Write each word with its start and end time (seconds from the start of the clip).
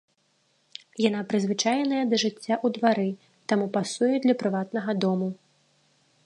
Яна 1.07 1.19
прызвычаеная 1.33 1.99
да 2.13 2.19
жыцця 2.23 2.55
ў 2.65 2.79
двары, 2.79 3.05
таму 3.53 3.65
пасуе 3.77 4.11
для 4.25 4.35
прыватнага 4.41 4.91
дому. 5.07 5.29